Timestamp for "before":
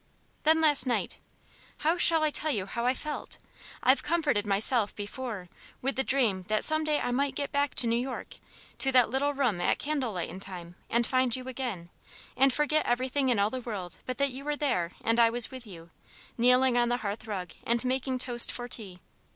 4.95-5.47